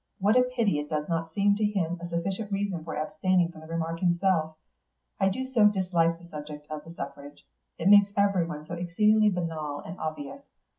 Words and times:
"What 0.17 0.35
a 0.35 0.41
pity 0.41 0.79
it 0.79 0.89
does 0.89 1.07
not 1.07 1.31
seem 1.31 1.55
to 1.57 1.63
him 1.63 1.99
a 2.01 2.07
sufficient 2.09 2.51
reason 2.51 2.83
for 2.83 2.95
abstaining 2.95 3.51
from 3.51 3.61
the 3.61 3.67
remark 3.67 3.99
himself. 3.99 4.57
I 5.19 5.29
do 5.29 5.45
so 5.45 5.67
dislike 5.67 6.17
the 6.17 6.25
subject 6.27 6.65
of 6.71 6.83
the 6.83 6.93
suffrage; 6.95 7.45
it 7.77 7.87
makes 7.87 8.09
everyone 8.17 8.65
so 8.65 8.73
exceedingly 8.73 9.29
banal 9.29 9.81
and 9.85 9.99
obvious. 9.99 10.41